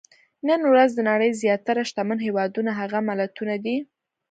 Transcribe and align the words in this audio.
نن 0.47 0.61
ورځ 0.71 0.89
د 0.95 0.99
نړۍ 1.11 1.31
زیاتره 1.41 1.81
شتمن 1.89 2.19
هېوادونه 2.27 2.71
هغه 2.79 2.99
ملتونه 3.09 3.55
دي. 3.65 3.77